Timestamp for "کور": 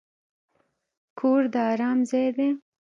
1.19-1.41